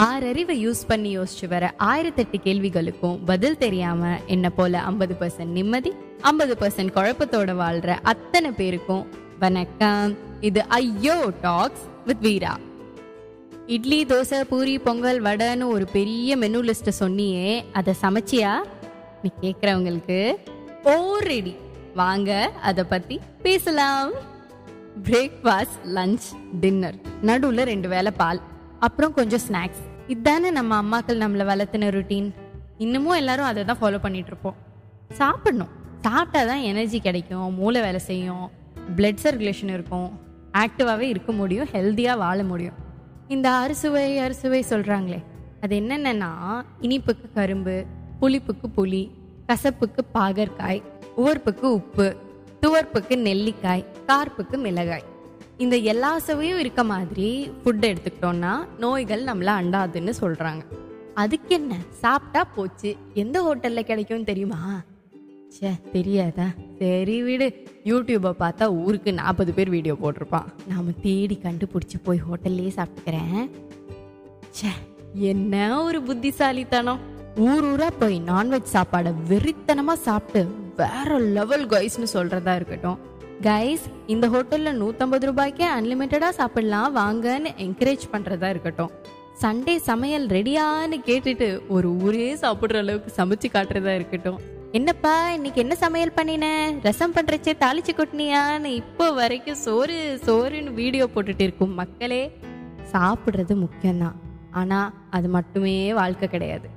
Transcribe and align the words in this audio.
ஆறறிவை 0.00 0.54
use 0.66 0.80
பண்ணி 0.86 1.18
யோசிச்சு 1.18 1.48
வர 1.48 1.74
ஆயிரத்தெட்டு 1.78 2.38
கேள்விகளுக்கும் 2.44 3.18
பதில் 3.24 3.58
தெரியாம 3.58 4.18
என்ன 4.26 4.50
போல 4.50 4.80
ஐம்பது 4.80 5.16
பர்சன்ட் 5.20 5.54
நிம்மதி 5.58 5.92
ஐம்பது 6.20 6.56
பர்சன்ட் 6.60 6.94
குழப்பத்தோட 6.94 7.52
வாழ்ற 7.60 7.98
அத்தனை 8.02 8.50
பேருக்கும் 8.50 9.06
வணக்கம். 9.38 10.16
இது 10.40 10.64
ஐயோ 10.64 11.32
டாக்ஸ் 11.42 11.84
வித் 12.04 12.20
வீரா. 12.20 12.58
இட்லி 13.66 14.04
தோசை 14.04 14.40
பூரி 14.40 14.78
பொங்கல் 14.78 15.22
வடைன்னு 15.22 15.66
ஒரு 15.66 15.86
பெரிய 15.86 16.36
மெனு 16.36 16.62
லிஸ்ட்டை 16.64 16.92
சொன்னியே 16.98 17.64
அதை 17.72 17.94
சமைச்சியா? 18.02 18.52
நீ 19.22 19.30
கேட்குறவங்களுக்கு 19.40 20.36
ஓரெடி 20.84 21.56
வாங்க 21.94 22.50
அதை 22.62 22.84
பத்தி 22.84 23.20
பேசலாம். 23.42 24.12
பிரேக்ஃபாஸ்ட் 25.04 25.78
லஞ்ச் 25.84 26.26
டின்னர் 26.60 26.94
நடுவில் 27.22 27.64
ரெண்டு 27.64 27.88
வேளை 27.88 28.12
பால். 28.16 28.40
அப்புறம் 28.86 29.12
கொஞ்சம் 29.18 29.42
ஸ்நாக்ஸ் 29.46 29.82
இதுதானே 30.12 30.48
நம்ம 30.58 30.72
அம்மாக்கள் 30.82 31.20
நம்மளை 31.22 31.44
வளர்த்துன 31.50 31.88
ருட்டீன் 31.96 32.28
இன்னமும் 32.84 33.18
எல்லாரும் 33.20 33.48
அதை 33.50 33.60
தான் 33.64 33.80
ஃபாலோ 33.80 33.98
பண்ணிட்டு 34.04 34.30
இருப்போம். 34.32 34.56
சாப்பிடணும். 35.20 35.72
சாப்பிட்டா 36.06 36.40
தான் 36.50 36.64
எனர்ஜி 36.70 36.98
கிடைக்கும். 37.00 37.54
மூளை 37.58 37.80
வேலை 37.86 38.00
செய்யும். 38.08 38.46
பிளட் 38.96 39.22
சர்க்குலேஷன் 39.24 39.72
இருக்கும். 39.76 40.08
ஆக்டிவாகவே 40.62 41.06
இருக்க 41.12 41.32
முடியும். 41.32 41.68
ஹெல்த்தியாக 41.74 42.22
வாழ 42.24 42.38
முடியும். 42.50 42.78
இந்த 43.34 43.48
அறுசுவை 43.62 44.04
அறுசுவை 44.24 44.60
சொல்கிறாங்களே 44.72 45.20
அது 45.64 45.74
என்னென்னா 45.80 46.30
இனிப்புக்கு 46.86 47.28
கரும்பு 47.38 47.76
புளிப்புக்கு 48.20 48.68
புளி 48.76 49.02
கசப்புக்கு 49.48 50.02
பாகற்காய் 50.16 50.82
உவர்ப்புக்கு 51.22 51.66
உப்பு 51.78 52.06
துவர்ப்புக்கு 52.62 53.16
நெல்லிக்காய் 53.28 53.88
கார்ப்புக்கு 54.08 54.56
மிளகாய். 54.66 55.06
இந்த 55.58 55.76
எல்லா 55.76 56.18
சுவையும் 56.18 56.58
இருக்க 56.58 56.84
மாதிரி 56.84 57.50
ஃபுட் 57.64 57.86
எடுத்துக்கிட்டோம்னா 57.90 58.66
நோய்கள் 58.78 59.24
நம்மளை 59.24 59.52
அண்டாதுன்னு 59.60 60.12
சொல்கிறாங்க 60.20 60.62
அதுக்கு 61.14 61.54
என்ன? 61.54 61.76
சாப்பிட்டா 61.90 62.44
போச்சு. 62.44 62.96
எந்த 63.14 63.42
ஹோட்டலில் 63.42 63.84
கிடைக்கும்னு 63.84 64.24
தெரியுமா? 64.24 64.82
ச்சே 65.50 65.90
தெரியாதா? 65.92 66.46
சரி 66.78 67.22
வீடு. 67.22 67.62
யூடியூப்பை 67.84 68.32
பார்த்தா 68.40 68.64
ஊருக்கு 68.64 69.12
நாற்பது 69.12 69.52
பேர் 69.52 69.70
வீடியோ 69.70 69.94
போட்டிருப்பான். 69.94 70.44
நாம் 70.68 71.00
தேடி 71.00 71.38
கண்டுபிடிச்சி 71.42 71.98
போய் 72.02 72.22
ஹோட்டல்லையே 72.30 72.72
சாப்பிட்டுக்கிறேன். 72.76 73.50
ச்சே 74.56 74.72
என்ன 75.14 75.82
ஒரு 75.82 76.02
புத்திசாலித்தனம். 76.02 76.98
ஊர் 77.36 77.64
ஊரா 77.64 77.90
போய் 77.98 78.22
நான்வெஜ் 78.26 78.72
சாப்பாடை 78.72 79.14
வெறித்தனமாக 79.28 79.92
சாப்பிட்டு 79.92 80.48
வேற 80.76 81.18
லெவல் 81.18 81.66
கைஸ்னு 81.66 82.06
சொல்கிறதா 82.12 82.54
இருக்கட்டும். 82.54 82.98
கைஸ் 83.42 83.84
இந்த 84.06 84.28
ஹோட்டலில் 84.28 84.78
நூற்றம்பது 84.80 85.24
ரூபாய்க்கே 85.24 85.66
அன்லிமிட்டடாக 85.78 86.28
சாப்பிடலாம். 86.28 86.96
வாங்கன்னு 86.96 87.50
என்கரேஜ் 87.58 88.04
பண்ணுறதா 88.12 88.48
இருக்கட்டும். 88.48 88.90
சண்டே 89.42 89.76
சமையல் 89.76 90.26
ரெடியான்னு 90.26 90.98
கேட்டுட்டு 91.06 91.60
ஒரு 91.68 91.96
ஊரே 91.96 92.34
சாப்பிட்ற 92.34 92.76
அளவுக்கு 92.76 93.12
சமைச்சு 93.16 93.48
காட்டுறதா 93.52 93.94
இருக்கட்டும். 93.94 94.40
என்னப்பா 94.72 95.32
இன்னைக்கு 95.32 95.60
என்ன 95.60 95.74
சமையல் 95.74 96.14
பண்ணின? 96.14 96.72
ரசம் 96.82 97.12
பண்றச்சே 97.12 97.52
தாளிச்சு 97.60 97.92
கொட்டினியான்னு 97.96 98.64
இப்போ 98.64 99.10
வரைக்கும் 99.10 99.54
சோறு 99.54 100.20
சோறுன்னு 100.26 100.74
வீடியோ 100.74 101.08
போட்டுட்டு 101.14 101.40
இருக்கும் 101.40 101.74
மக்களே. 101.74 102.38
சாப்பிட்றது 102.92 103.66
முக்கியம்தான். 103.66 104.14
ஆனால் 104.50 104.92
அது 105.10 105.28
மட்டுமே 105.28 105.94
வாழ்க்கை 105.94 106.28
கிடையாது. 106.28 106.68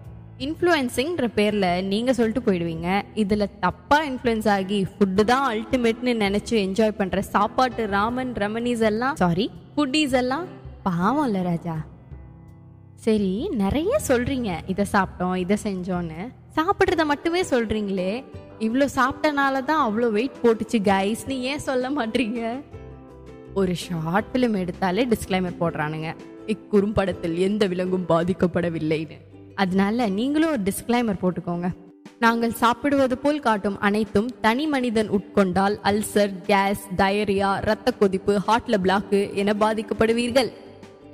இன்ஃப்ளூயன்சிங்ன்ற 0.45 1.27
பேரில் 1.37 1.85
நீங்கள் 1.91 2.15
சொல்லிட்டு 2.17 2.41
போயிடுவீங்க. 2.47 2.89
இதில் 3.21 3.53
தப்பாக 3.63 4.07
இன்ஃப்ளூயன்ஸ் 4.09 4.49
ஆகி 4.55 4.79
ஃபுட்டு 4.91 5.23
தான் 5.31 5.45
அல்டிமேட்னு 5.51 6.13
நினச்சி 6.23 6.55
என்ஜாய் 6.65 6.97
பண்ணுற 6.99 7.19
சாப்பாட்டு 7.35 7.83
ராமன் 7.95 8.33
ரமணிஸ் 8.43 8.83
எல்லாம் 8.89 9.15
சாரி 9.15 9.45
ஃபுட்டீஸ் 9.75 10.15
எல்லாம் 10.21 10.45
பாவம் 10.83 11.25
இல்லை 11.25 11.41
ராஜா. 11.41 11.75
சரி 13.05 13.31
நிறைய 13.63 13.93
சொல்கிறீங்க 14.09 14.51
இதை 14.73 14.85
சாப்பிட்டோம் 14.93 15.35
இதை 15.35 15.57
செஞ்சோன்னு. 15.63 16.21
சாப்பிட்றத 16.57 17.05
மட்டுமே 17.05 17.41
சொல்கிறீங்களே 17.53 18.11
இவ்வளோ 18.67 18.87
சாப்பிட்டனால 18.95 19.63
தான் 19.69 19.83
அவ்வளோ 19.87 20.09
வெயிட் 20.17 20.41
போட்டுச்சு 20.43 20.79
கைஸ்னு 20.91 21.37
ஏன் 21.51 21.65
சொல்ல 21.69 21.89
மாட்டீங்க? 21.97 22.41
ஒரு 23.53 23.75
ஷார்ட் 23.75 24.29
ஃபிலிம் 24.33 24.57
எடுத்தாலே 24.63 25.03
டிஸ்க்ளைமர் 25.13 25.59
போடுறானுங்க. 25.61 26.11
இக்குறும்படத்தில் 26.53 27.37
எந்த 27.47 27.63
விலங்கும் 27.67 28.09
பாதிக்கப்படவில்லைன்னு. 28.09 29.17
அதனால 29.63 30.07
நீங்களும் 30.17 30.51
ஒரு 30.53 30.63
டிஸ்க்ளைமர் 30.69 31.21
போட்டுக்கோங்க. 31.23 31.67
நாங்கள் 32.23 32.53
சாப்பிடுவது 32.61 33.15
போல் 33.23 33.43
காட்டும் 33.47 33.77
அனைத்தும் 33.87 34.29
தனி 34.41 34.65
மனிதன் 34.73 35.09
உட்கொண்டால் 35.17 35.75
அல்சர் 35.89 36.33
கேஸ் 36.49 36.83
டயரியா 37.01 37.49
ரத்த 37.69 37.91
கொதிப்பு 37.91 38.33
ஹார்ட்ல 38.47 38.77
பிளாக்கு 38.85 39.19
என 39.41 39.55
பாதிக்கப்படுவீர்கள். 39.63 40.49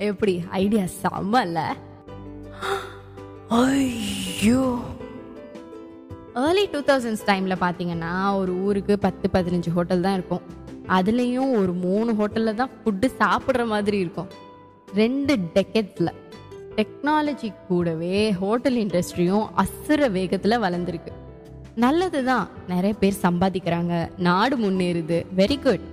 எப்படி? 0.10 0.36
ஐடியா 0.62 0.86
செம்மல்ல 1.02 1.60
ஐயோ. 3.62 4.64
ஏர்லி 6.44 6.66
டூ 6.72 6.80
தௌசண்ட்ஸ் 6.90 7.26
டைமில் 7.26 7.62
பார்த்தீங்கன்னா 7.64 8.14
ஒரு 8.40 8.54
ஊருக்கு 8.68 8.94
பத்து 9.06 9.30
பதினஞ்சு 9.34 9.72
ஹோட்டல் 9.76 10.06
தான் 10.06 10.18
இருக்கும். 10.20 10.46
அதுலேயும் 10.98 11.52
ஒரு 11.60 11.74
மூணு 11.86 12.12
ஹோட்டலில் 12.20 12.60
தான் 12.62 12.74
ஃபுட்டு 12.80 13.10
சாப்பிட்ற 13.20 13.66
மாதிரி 13.74 13.98
இருக்கும். 14.04 14.32
ரெண்டு 15.02 15.36
டெக்கெட்ஸில் 15.56 16.12
டெக்னாலஜி 16.78 17.50
கூடவே 17.68 18.18
ஹோட்டல் 18.42 18.78
இண்டஸ்ட்ரியும் 18.84 19.46
அசுர 19.64 20.08
வேகத்தில் 20.16 20.64
வளர்ந்துருக்கு. 20.66 21.12
நல்லது 21.84 22.20
தான் 22.30 22.46
நிறைய 22.72 22.94
பேர் 23.02 23.24
சம்பாதிக்கிறாங்க. 23.26 23.94
நாடு 24.28 24.56
முன்னேறுது. 24.64 25.18
வெரி 25.40 25.58
குட் 25.66 25.86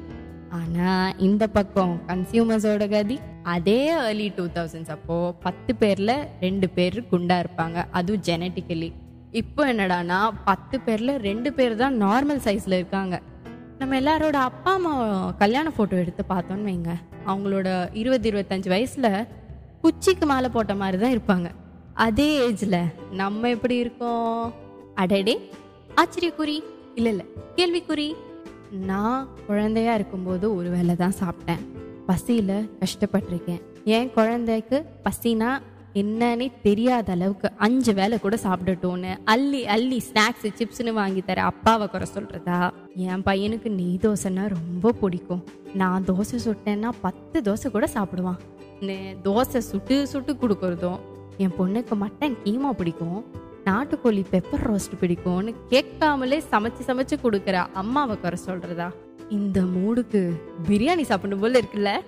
ஆனால் 0.58 1.16
இந்த 1.26 1.44
பக்கம் 1.56 1.92
கன்சியூமர்ஸோட 2.10 2.84
கதி. 2.94 3.16
அதே 3.54 3.78
ஏர்லி 3.96 4.28
டூ 4.38 4.44
தௌசண்ட்ஸ் 4.56 4.92
அப்போது 4.96 5.34
பத்து 5.44 5.72
பேரில் 5.82 6.16
ரெண்டு 6.44 6.66
பேர் 6.76 6.96
குண்டாக 7.12 7.44
இருப்பாங்க. 7.44 7.78
அதுவும் 7.98 8.24
ஜெனட்டிக்கலி 8.28 8.90
இப்போ 9.40 9.62
என்னடானா 9.72 10.20
பத்து 10.48 10.76
பேரில் 10.86 11.12
ரெண்டு 11.28 11.50
பேர் 11.58 11.74
தான் 11.82 11.96
நார்மல் 12.04 12.42
சைஸில் 12.46 12.78
இருக்காங்க. 12.78 13.16
நம்ம 13.80 13.98
எல்லாரோட 14.00 14.38
அப்பா 14.50 14.72
அம்மா 14.78 14.94
கல்யாண 15.42 15.68
ஃபோட்டோ 15.76 16.00
எடுத்து 16.04 16.24
பார்த்தோன்னு 16.32 16.68
வைங்க. 16.70 16.94
அவங்களோட 17.28 17.68
இருபது 18.00 18.26
இருபத்தஞ்சு 18.30 18.68
வயசில் 18.74 19.12
குச்சிக்கு 19.82 20.26
மாலை 20.26 20.48
போட்ட 20.50 20.74
மாதிரி 20.74 20.98
தான் 21.02 21.14
இருப்பாங்க. 21.16 21.50
அதே 21.94 22.48
ஏஜில் 22.48 22.82
நம்ம 23.10 23.48
எப்படி 23.48 23.76
இருக்கோம்? 23.76 24.52
அடடே 24.94 25.50
ஆச்சரியக்குறி. 25.96 26.58
இல்லை 26.94 27.12
இல்லை 27.12 27.26
கேள்விக்குறி. 27.56 28.14
நான் 28.70 29.28
குழந்தையா 29.46 29.94
இருக்கும்போது 29.94 30.56
ஒரு 30.56 30.70
வேளை 30.70 30.96
தான் 30.96 31.12
சாப்பிட்டேன். 31.20 31.62
பசியில் 32.06 32.70
கஷ்டப்பட்டிருக்கேன். 32.80 33.60
என் 33.84 34.12
குழந்தைக்கு 34.12 34.84
பசினா 35.04 35.60
என்னன்னே 35.94 36.52
தெரியாத 36.62 37.12
அளவுக்கு 37.12 37.50
அஞ்சு 37.56 37.94
வேளை 37.94 38.18
கூட 38.18 38.36
சாப்பிடட்டும்னு 38.42 39.18
அள்ளி 39.24 39.66
அள்ளி 39.66 40.02
ஸ்நாக்ஸ் 40.12 40.52
சிப்ஸ்னு 40.58 40.92
வாங்கி 40.92 41.22
தர 41.22 41.42
அப்பாவை 41.42 41.88
குறை 41.88 42.08
சொல்றதா? 42.14 42.70
என் 42.94 43.22
பையனுக்கு 43.22 43.68
நெய் 43.68 43.98
தோசைன்னா 44.02 44.48
ரொம்ப 44.48 44.92
பிடிக்கும். 44.92 45.44
நான் 45.74 46.04
தோசை 46.04 46.38
சுட்டேன்னா 46.44 46.88
பத்து 47.00 47.40
தோசை 47.40 47.70
கூட 47.70 47.88
சாப்பிடுவான். 47.94 48.40
தோசை 48.80 49.58
சுட்டு 49.58 50.06
சுட்டு 50.06 50.32
கொடுக்கறதும் 50.32 50.98
என் 51.36 51.52
பொண்ணுக்கு 51.58 51.90
மட்டன் 52.00 52.36
கீமா 52.44 52.70
பிடிக்கும் 52.70 53.24
நாட்டுக்கோழி 53.64 54.24
பெப்பர் 54.32 54.64
ரோஸ்ட் 54.64 54.98
பிடிக்கும்னு 55.00 55.54
கேட்காமலே 55.68 56.42
சமைச்சு 56.50 56.82
சமைச்சு 56.86 57.18
கொடுக்குற. 57.22 57.66
அம்மாவை 57.72 58.20
குறை 58.20 58.38
சொல்றதா? 58.46 58.90
இந்த 59.28 59.60
மூடுக்கு 59.60 60.30
பிரியாணி 60.68 61.02
சாப்பிடும் 61.02 61.40
போல 61.40 61.60
இருக்குல்ல? 61.60 61.98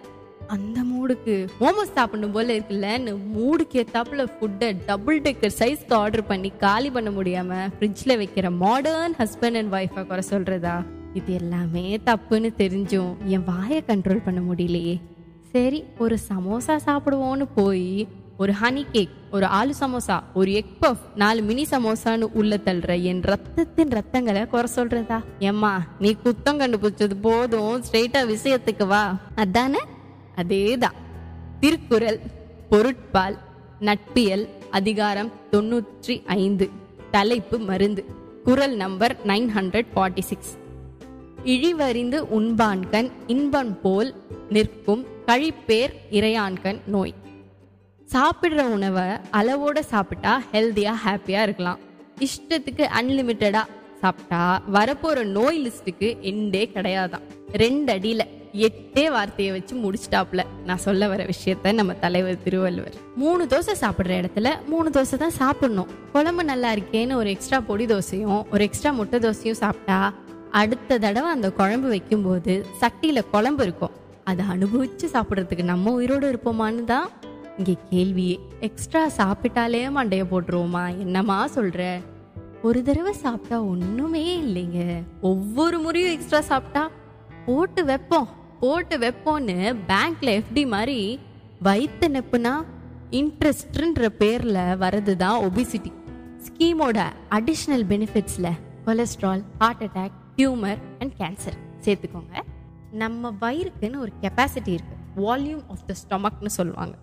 அந்த 0.46 0.80
மூடுக்கு 0.82 1.48
மோமோஸ் 1.60 1.92
சாப்பிடும் 1.94 2.32
போல 2.32 2.56
இருக்குல்லன்னு 2.56 3.16
மூடுக்கு 3.36 3.72
ஏத்தாப்புல 3.72 4.26
ஃபுட்டை 4.40 4.76
டபுள் 4.86 5.20
டெக்கர் 5.20 5.54
சைஸ்க்கு 5.58 5.92
ஆர்டர் 5.92 6.26
பண்ணி 6.26 6.52
காலி 6.58 6.90
பண்ண 6.90 7.10
முடியாம 7.10 7.70
ஃப்ரிட்ஜில் 7.80 8.20
வைக்கிற 8.22 8.56
மாடர்ன் 8.56 9.14
ஹஸ்பண்ட் 9.18 9.56
அண்ட் 9.56 9.74
ஒய்ஃபை 9.74 10.06
குறை 10.06 10.24
சொல்றதா? 10.30 10.84
இது 11.14 11.32
எல்லாமே 11.32 12.00
தப்புன்னு 12.06 12.50
தெரிஞ்சும் 12.58 13.16
என் 13.24 13.44
வாயை 13.44 13.82
கண்ட்ரோல் 13.86 14.24
பண்ண 14.24 14.40
முடியலையே. 14.40 15.00
சரி 15.52 15.84
ஒரு 15.98 16.18
சமோசா 16.28 16.78
சாப்பிடுவோன்னு 16.86 17.46
போய் 17.54 18.08
ஒரு 18.38 18.52
ஹனி 18.62 18.84
கேக் 18.92 19.08
ஒரு 19.30 19.46
ஆலு 19.46 19.70
சமோசா 19.80 20.22
ஒரு 20.34 20.52
எக் 20.52 20.76
பஃப் 20.80 20.96
நாலு 21.14 21.42
மினி 21.42 21.66
சமோசான்னு 21.70 22.22
உள்ள 22.22 22.56
தள்ளுற 22.56 23.02
என் 23.02 23.20
ரத்தத்தின் 23.20 24.00
ரத்தங்களை 24.00 24.46
குறை 24.46 24.70
சொல்றதா? 24.76 25.22
ஏம்மா 25.38 25.82
நீ 25.98 26.16
குத்தம் 26.24 26.60
கண்டுபிடிச்சது 26.60 27.10
போதும் 27.20 27.82
ஸ்ட்ரெயிட்டா 27.82 28.34
விஷயத்துக்கு 28.34 28.86
வா. 28.86 29.16
அதானே? 29.34 29.78
அதேதான். 30.36 30.96
திருக்குறள் 31.60 32.20
பொருட்பால் 32.70 33.38
நட்பியல் 33.80 34.48
அதிகாரம் 34.70 35.30
தொண்ணூற்றி 35.52 36.26
ஐந்து. 36.26 36.70
தலைப்பு 37.10 37.58
மருந்து. 37.58 38.04
குறள் 38.44 38.76
number 38.76 39.16
nine 39.26 39.48
hundred 39.56 39.86
forty 39.96 40.20
six. 40.20 40.58
இழிவறிந்து 41.44 42.24
உண்பான்கண் 42.38 43.10
இன்பம் 43.26 43.80
போல் 43.80 44.14
நிற்கும் 44.48 45.11
கழிப்பேர் 45.26 45.92
இறையான்கண் 46.10 46.78
நோய். 46.86 47.14
சாப்பிட்ற 48.12 48.62
உணவை 48.62 49.04
அளவோட 49.32 49.80
சாப்பிட்டா 49.80 50.42
ஹெல்த்தியாக 50.52 51.02
ஹாப்பியா 51.06 51.42
இருக்கலாம். 51.42 51.78
இஷ்டத்துக்கு 52.18 52.84
அன்லிமிட்டடா 52.98 53.62
சாப்பிட்டா 54.00 54.62
வரப்போற 54.72 55.24
நோய் 55.24 55.58
லிஸ்ட்டுக்கு 55.66 56.08
எண்டே 56.30 56.62
கிடையாதான் 56.74 57.26
ரெண்டு 57.52 57.92
அடியில் 57.92 58.24
எட்டே 58.66 59.10
வார்த்தையை 59.10 59.52
வச்சு 59.52 59.74
முடிச்சிட்டாப்ல 59.76 60.44
நான் 60.64 60.82
சொல்ல 60.86 61.08
வர 61.08 61.26
விஷயத்த 61.26 61.72
நம்ம 61.72 61.94
தலைவர் 61.94 62.42
திருவள்ளுவர். 62.42 62.98
மூணு 63.16 63.44
தோசை 63.44 63.74
சாப்பிடுற 63.80 64.18
இடத்துல 64.22 64.50
மூணு 64.66 64.90
தோசை 64.90 65.16
தான் 65.16 65.38
சாப்பிடணும். 65.42 65.88
குழம்பு 66.12 66.44
நல்லா 66.44 66.72
இருக்கேன்னு 66.72 67.14
ஒரு 67.14 67.30
எக்ஸ்ட்ரா 67.30 67.60
பொடி 67.60 67.86
தோசையும் 67.86 68.42
ஒரு 68.50 68.64
எக்ஸ்ட்ரா 68.64 68.90
முட்டை 68.90 69.20
தோசையும் 69.20 69.62
சாப்பிட்டா 69.64 70.14
அடுத்த 70.50 70.98
தடவை 70.98 71.30
அந்த 71.30 71.50
குழம்பு 71.50 71.88
வைக்கும்போது 71.88 72.66
சட்டியில 72.80 73.20
குழம்பு 73.30 73.62
இருக்கும். 73.62 73.96
அதை 74.24 74.44
அனுபவிச்சு 74.50 75.06
சாப்பிட்றதுக்கு 75.12 75.64
நம்ம 75.64 75.92
உயிரோடு 75.92 76.32
இருப்போமான்னு 76.32 76.84
தான் 76.84 77.08
இங்கே 77.56 77.76
கேள்வியே 77.90 78.38
எக்ஸ்ட்ரா 78.60 79.06
சாப்பிட்டாலே 79.16 79.90
மண்டையை 79.90 80.24
போட்டுருவோமா? 80.30 80.98
என்னம்மா 80.98 81.46
சொல்கிற 81.46 82.00
ஒரு 82.62 82.82
தடவை 82.82 83.12
சாப்பிட்டா 83.12 83.62
ஒன்றுமே 83.62 84.42
இல்லைங்க. 84.42 85.02
ஒவ்வொரு 85.20 85.78
முறையும் 85.78 86.12
எக்ஸ்ட்ரா 86.12 86.40
சாப்பிட்டா 86.40 86.90
போட்டு 87.46 87.84
வைப்போம் 87.84 88.28
போட்டு 88.60 88.98
வைப்போம்னு 88.98 89.76
பேங்க்ல 89.88 90.42
எஃப்டி 90.42 90.66
மாதிரி 90.66 91.20
வயிற்று 91.62 92.08
நெப்புனா 92.08 92.64
இன்ட்ரெஸ்ட்ன்ற 93.10 94.08
பேரில் 94.08 94.54
வர்றது 94.54 95.16
தான் 95.16 95.42
ஒபிசிட்டி 95.42 95.92
ஸ்கீமோட 96.38 97.02
additional 97.30 97.84
பெனிஃபிட்ஸில் 97.88 98.52
cholesterol 98.84 99.42
heart 99.58 99.82
attack 99.82 100.10
tumour 100.36 100.78
and 100.98 101.12
cancer 101.18 101.58
சேர்த்துக்கோங்க. 101.84 102.42
நம்ம 103.00 103.30
வயிறுக்குன்னு 103.40 104.02
ஒரு 104.04 104.12
கெப்பாசிட்டி 104.22 104.72
இருக்குது 104.76 105.00
வால்யூம் 105.24 105.62
ஆஃப் 105.74 105.84
த 105.88 105.94
ஸ்டொமக்னு 106.00 106.50
சொல்லுவாங்க. 106.56 106.94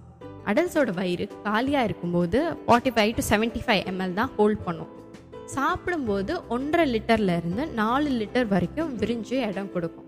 அடல்ட்ஸோட 0.49 0.91
வயிறு 0.99 1.25
காலியாக 1.45 1.87
இருக்கும்போது 1.87 2.39
forty 2.65 2.91
five 2.95 3.11
to 3.17 3.23
seventy 3.29 3.61
five 3.65 3.83
ml 3.91 4.13
தான் 4.19 4.31
ஹோல்ட் 4.37 4.61
பண்ணும். 4.67 4.91
சாப்பிடும்போது 5.55 6.33
ஒன்றரை 6.49 6.85
லிட்டர்லேருந்து 6.93 7.63
நாலு 7.81 8.09
லிட்டர் 8.19 8.47
வரைக்கும் 8.53 8.93
விரிஞ்சு 9.01 9.37
இடம் 9.49 9.71
கொடுக்கும். 9.75 10.05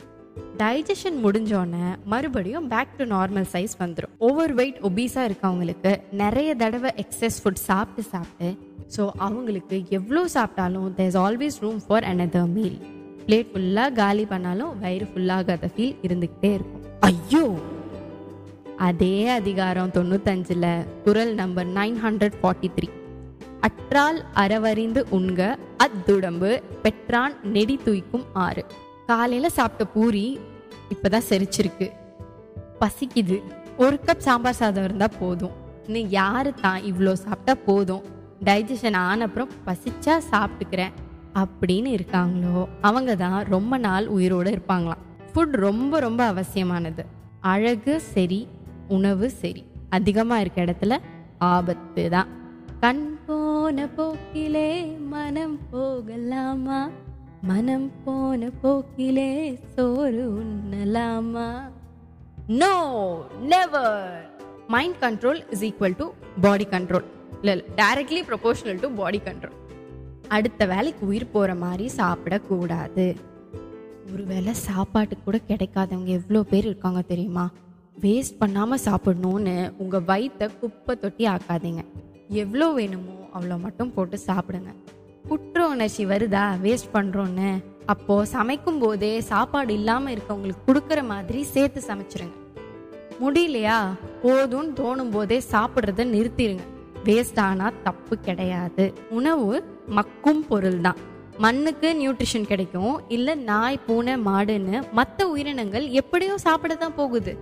டைஜஷன் 0.62 1.18
முடிஞ்சோடனே 1.26 1.86
மறுபடியும் 2.06 2.68
பேக் 2.74 2.96
டு 3.00 3.06
நார்மல் 3.16 3.48
சைஸ் 3.54 3.76
வந்துடும் 3.84 4.14
ஓவர் 4.28 4.54
வெயிட் 4.60 4.80
ஒபீஸாக 4.90 5.28
இருக்கவங்களுக்கு 5.30 5.92
நிறைய 6.12 6.50
தடவை 6.56 6.92
எக்ஸஸ் 7.04 7.40
ஃபுட் 7.44 7.66
சாப்பிட்டு 7.70 8.04
சாப்பிட்டு 8.14 8.50
ஸோ 8.98 9.04
அவங்களுக்கு 9.28 9.78
எவ்வளோ 9.90 10.24
சாப்பிட்டாலும் 10.38 10.90
there 11.00 11.18
always 11.26 11.60
room 11.66 11.82
for 11.88 12.08
another 12.14 12.50
meal 12.56 12.80
plate 13.28 13.48
ஃபுல்லாக 13.54 13.92
காலி 13.92 14.26
பண்ணாலும் 14.26 14.80
வயிறு 14.80 15.06
ஃபுல்லாகாத 15.06 15.70
ஃபீல் 15.76 15.96
இருந்துக்கிட்டே 16.02 16.54
இருக்கும். 16.54 16.82
ஐயோ! 17.00 17.60
அதே 18.78 19.28
அதிகாரம் 19.28 19.90
தொண்ணூத்தஞ்சுல 19.90 20.86
குரல் 21.04 21.34
number 21.34 21.68
nine 21.68 21.96
hundred 22.06 22.32
forty 22.44 22.72
three 22.76 22.90
அற்றால் 23.60 24.26
அறவறிந்து 24.36 25.04
உண்க 25.10 25.58
அத்துடம்பு 25.78 26.62
பெற்றான் 26.82 27.34
நெடி 27.44 27.80
தூய்க்கும் 27.86 28.26
ஆறு. 28.34 28.66
காலையில 29.06 29.50
சாப்பிட்ட 29.50 29.94
பூரி 29.94 30.40
இப்பதான் 30.94 31.22
செரிச்சிருக்கு. 31.30 31.92
பசிக்குது. 32.80 33.44
ஒரு 33.78 34.00
கப் 34.06 34.18
சாம்பார் 34.18 34.54
சாதம் 34.54 34.84
இருந்தா 34.84 35.08
போதும். 35.20 35.52
இன்னும் 35.86 36.10
யாரு 36.10 36.54
தான் 36.54 36.82
இவ்வளோ 36.82 37.14
சாப்பிட்டா 37.14 37.62
போதும்? 37.66 38.02
டைஜஷன் 38.46 38.96
ஆன 38.96 39.24
அப்புறம் 39.24 39.50
பசிச்சா 39.68 40.22
சாப்பிட்டுக்கிறேன். 40.32 40.92
அப்படின்னு 41.34 41.90
இருக்காங்களோ 41.90 42.68
அவங்க 42.82 43.16
தான் 43.16 43.46
ரொம்ப 43.46 43.78
நாள் 43.78 44.08
உயிரோட 44.08 44.48
இருப்பாங்களாம். 44.56 45.04
ஃபுட் 45.34 45.52
ரொம்ப 45.52 46.00
ரொம்ப 46.00 46.24
அவசியமானது. 46.24 47.06
அழகு 47.40 48.00
சரி 48.00 48.48
உணவு 48.88 49.30
சரி. 49.30 49.66
அதிகமாக 49.90 50.42
இருக்க 50.42 50.66
இடத்துல 50.66 50.98
ஆபத்து 51.38 52.10
தான். 52.10 52.28
கண் 52.80 53.20
போன 53.26 53.88
போக்கிலே 53.88 54.98
மனம் 55.00 55.60
போகலாமா? 55.72 56.90
மனம் 57.42 57.92
போன 58.04 58.50
போக்கிலே 58.62 59.60
சோறு 59.76 60.44
உண்ணலாமா? 60.44 61.62
No 62.48 62.76
never 63.42 64.30
mind 64.68 64.96
control 65.02 65.40
is 65.50 65.64
equal 65.64 65.96
to 65.96 66.10
body 66.42 66.68
control 66.72 67.04
இல்லை 67.42 67.64
directly 67.76 68.22
proportional 68.28 68.80
to 68.80 68.92
body 68.92 69.22
control 69.26 69.58
அடுத்த 70.36 70.66
வேலைக்கு 70.66 71.08
உயிர் 71.08 71.32
போகிற 71.32 71.56
மாதிரி 71.56 71.86
சாப்பிடக்கூடாது. 71.98 73.06
ஒருவேளை 74.14 74.54
சாப்பாட்டு 74.54 75.16
கூட 75.18 75.40
கிடைக்காதவங்க 75.48 76.12
எவ்வளோ 76.20 76.44
பேர் 76.44 76.66
இருக்காங்க 76.66 77.02
தெரியுமா? 77.02 77.52
வேஸ்ட் 78.02 78.38
பண்ணாமல் 78.38 78.84
சாப்பிடணும்னு 78.86 79.56
உங்கள் 79.78 80.06
வயிற்றை 80.06 80.48
குப்பை 80.62 80.96
தொட்டி 80.96 81.26
ஆக்காதீங்க. 81.26 81.84
எவ்வளோ 82.30 82.68
வேணுமோ 82.72 83.16
அவ்வளோ 83.36 83.58
மட்டும் 83.60 83.94
போட்டு 83.94 84.20
சாப்பிடுங்க. 84.28 84.72
குற்ற 85.28 85.68
உணர்ச்சி 85.68 86.06
வருதா? 86.06 86.46
வேஸ்ட் 86.64 86.94
பண்ணுறோன்னு 86.94 87.50
அப்போது 87.86 88.30
சமைக்கும் 88.30 88.80
போதே 88.80 89.14
சாப்பாடு 89.22 89.74
இல்லாமல் 89.74 90.14
இருக்கவங்களுக்கு 90.16 90.68
கொடுக்குற 90.68 91.04
மாதிரி 91.06 91.44
சேர்த்து 91.44 91.82
சமைச்சிருங்க. 91.88 92.38
முடியலையா? 93.22 93.80
போதும்னு 94.24 94.74
தோணும் 94.82 95.12
போதே 95.12 95.42
சாப்பிட்றத 95.52 96.06
நிறுத்திடுங்க 96.16 96.68
வேஸ்ட் 97.06 97.40
ஆனால் 97.40 97.78
தப்பு 97.84 98.16
கிடையாது. 98.20 98.94
உணவு 99.10 99.52
மக்கும் 99.98 100.44
பொருள் 100.50 100.82
தான் 100.88 101.00
மண்ணுக்கு 101.44 101.90
நியூட்ரிஷன் 102.00 102.48
கிடைக்கும். 102.50 102.94
இல்லை 103.16 103.34
நாய் 103.50 103.84
பூனை 103.86 104.16
மாடுன்னு 104.28 104.78
மற்ற 104.98 105.28
உயிரினங்கள் 105.34 105.86
எப்படியோ 106.02 106.34
சாப்பிட 106.46 106.74
தான் 106.84 106.98
போகுது. 107.00 107.34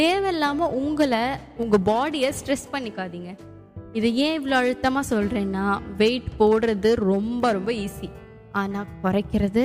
தேவையில்லாமல் 0.00 0.74
உங்களை 0.80 1.22
உங்கள் 1.62 1.84
பாடியை 1.90 2.30
ஸ்ட்ரெஸ் 2.38 2.66
பண்ணிக்காதீங்க. 2.74 3.30
இதை 3.98 4.08
ஏன் 4.24 4.36
இவ்வளோ 4.38 4.56
அழுத்தமாக 4.60 5.10
சொல்கிறேன்னா 5.12 5.64
வெயிட் 6.00 6.28
போடுறது 6.40 6.90
ரொம்ப 7.10 7.52
ரொம்ப 7.56 7.70
ஈஸி 7.84 8.08
ஆனால் 8.60 8.92
குறைக்கிறது 9.02 9.64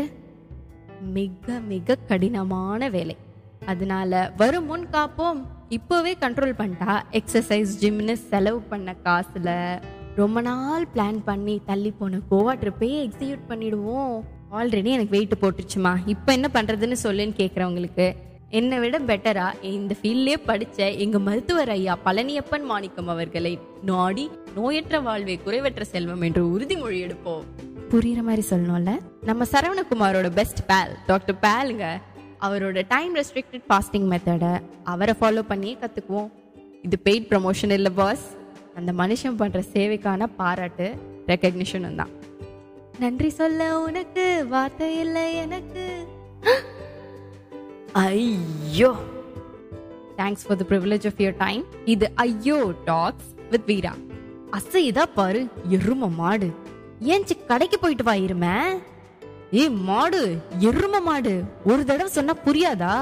மிக 1.18 1.60
மிக 1.72 1.98
கடினமான 2.10 2.90
வேலை. 2.96 3.16
அதனால 3.72 4.12
வரும் 4.42 4.70
முன் 4.72 4.88
காப்போம். 4.96 5.42
இப்போவே 5.78 6.14
கண்ட்ரோல் 6.24 6.60
பண்ணிட்டா 6.60 6.94
எக்ஸசைஸ் 7.20 7.74
ஜிம்னு 7.82 8.16
செலவு 8.30 8.60
பண்ண 8.72 8.90
காசில் 9.06 9.54
ரொம்ப 10.22 10.42
நாள் 10.42 10.84
பிளான் 10.96 11.20
பண்ணி 11.26 11.62
தள்ளி 11.66 11.92
போன 12.00 12.20
கோவா 12.32 12.54
ட்ரிப்பே 12.62 12.90
எக்ஸிக்யூட் 13.06 13.48
பண்ணிடுவோம். 13.50 14.16
ஆல்ரெடி 14.58 14.90
எனக்கு 14.96 15.16
வெயிட் 15.16 15.34
போட்டுருச்சுமா. 15.42 15.94
இப்போ 16.06 16.30
என்ன 16.34 16.48
பண்ணுறதுன்னு 16.54 16.98
சொல்லுன்னு 17.04 17.36
கேட்குறவங்களுக்கு 17.40 18.08
என்னை 18.60 18.80
விட 18.80 19.00
பெட்டரா 19.00 19.46
இந்த 19.62 19.96
ஃபீல்ட்லேயே 20.00 20.40
படித்த 20.46 20.90
எங்கள் 21.04 21.24
மருத்துவர் 21.28 21.70
ஐயா 21.70 21.98
பழனியப்பன் 22.06 22.68
மாணிக்கம் 22.72 23.08
அவர்களை 23.08 23.54
நாடி 23.90 24.26
நோயற்ற 24.58 25.02
வாழ்வை 25.04 25.40
குறைவற்ற 25.46 25.82
செல்வம் 25.94 26.22
என்று 26.22 26.44
உறுதிமொழி 26.54 27.00
எடுப்போம். 27.06 27.44
புரியுற 27.94 28.22
மாதிரி 28.28 28.44
சொல்லணும்ல? 28.50 28.94
நம்ம 29.30 29.46
சரவணகுமாரோட 29.54 30.30
பெஸ்ட் 30.40 30.62
பேல் 30.70 30.94
டாக்டர் 31.10 31.40
பேலுங்க 31.48 31.88
அவரோட 32.42 32.80
டைம் 32.88 33.16
ரெஸ்ட்ரிக்டட் 33.16 33.68
ஃபாஸ்டிங் 33.68 34.08
மெத்தடை 34.14 34.54
அவரை 34.84 35.16
ஃபாலோ 35.20 35.44
பண்ணியே 35.52 35.78
கற்றுக்குவோம் 35.82 36.32
இது 36.88 36.98
பெய்ட் 37.10 37.28
ப்ரமோஷன் 37.34 37.76
இல்லை 37.80 37.92
பாஸ் 37.96 38.26
அந்த 38.76 38.92
மனுஷன் 38.92 39.40
பண்ணுற 39.40 39.64
சேவைக்கான 39.74 40.28
பாராட்டு 40.38 40.96
ரெக்கக்னிஷனும் 41.28 41.96
தான். 41.96 42.10
நன்றி 43.00 43.30
சொல்ல 43.30 43.82
உனக்கு 43.82 44.46
வார்த்தை 44.50 45.00
இல்லை 45.00 45.36
எனக்கு. 45.36 45.86
ஐயோ. 47.92 48.96
Thanks 50.18 50.46
for 50.48 50.58
the 50.58 50.66
privilege 50.70 51.06
of 51.06 51.18
your 51.18 51.38
time 51.38 51.66
இது 51.86 52.12
ஐயோ 52.16 52.74
டாக்ஸ் 52.86 53.30
வித் 53.50 53.66
வீரா. 53.66 53.94
அசைதா 54.52 55.04
பாரு 55.16 55.48
எரும 55.70 56.10
மாடு. 56.16 56.50
ஏன்ச்சு 57.02 57.46
கடைக்கு 57.48 57.80
போயிட்டு 57.80 58.04
வா 58.04 58.14
இருமே. 58.14 58.80
ஏய் 59.52 59.70
மாடு 59.70 60.38
எரும 60.60 61.02
மாடு. 61.02 61.44
ஒரு 61.66 61.86
தடவை 61.86 62.12
சொன்னா 62.12 62.34
புரியாதா? 62.46 62.96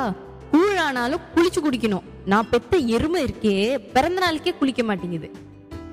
கூழானாலும் 0.53 1.25
குளிச்சு 1.35 1.59
குடிக்கணும். 1.63 2.07
நான் 2.25 2.49
பெத்த 2.49 2.77
எருமை 2.77 3.23
இருக்கே 3.25 3.55
பிறந்த 3.93 4.21
நாளுக்கே 4.21 4.53
குளிக்க 4.53 4.83
மாட்டேங்குது. 4.83 5.31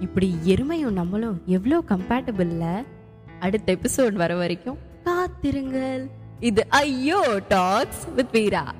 இப்படி 0.00 0.36
எருமையும் 0.44 0.92
நம்மளும் 0.92 1.42
எவ்வளோ 1.46 1.82
கம்பேட்டபிள்ல 1.88 2.84
அடுத்த 3.40 3.72
எபிசோட் 3.72 4.12
வர 4.12 4.34
வரைக்கும் 4.34 4.78
காத்திருங்கள். 5.04 6.10
இது 6.40 6.66
ஐயோ 6.68 7.42
டாக்ஸ் 7.48 8.08
வித் 8.14 8.30
வீரா 8.32 8.74